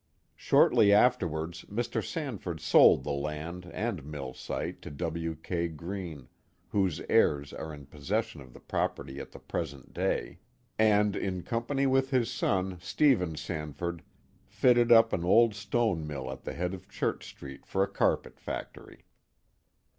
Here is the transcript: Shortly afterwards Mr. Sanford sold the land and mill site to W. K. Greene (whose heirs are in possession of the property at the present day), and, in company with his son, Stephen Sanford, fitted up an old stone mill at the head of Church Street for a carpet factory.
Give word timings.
Shortly 0.35 0.91
afterwards 0.91 1.63
Mr. 1.65 2.03
Sanford 2.03 2.59
sold 2.59 3.03
the 3.03 3.11
land 3.11 3.69
and 3.71 4.03
mill 4.03 4.33
site 4.33 4.81
to 4.81 4.89
W. 4.89 5.35
K. 5.43 5.67
Greene 5.67 6.27
(whose 6.69 7.01
heirs 7.07 7.53
are 7.53 7.71
in 7.71 7.85
possession 7.85 8.41
of 8.41 8.51
the 8.51 8.59
property 8.59 9.19
at 9.19 9.31
the 9.31 9.37
present 9.37 9.93
day), 9.93 10.39
and, 10.79 11.15
in 11.15 11.43
company 11.43 11.85
with 11.85 12.09
his 12.09 12.31
son, 12.31 12.79
Stephen 12.81 13.35
Sanford, 13.35 14.01
fitted 14.47 14.91
up 14.91 15.13
an 15.13 15.23
old 15.23 15.53
stone 15.53 16.07
mill 16.07 16.31
at 16.31 16.45
the 16.45 16.53
head 16.53 16.73
of 16.73 16.89
Church 16.89 17.27
Street 17.27 17.63
for 17.67 17.83
a 17.83 17.87
carpet 17.87 18.39
factory. 18.39 19.05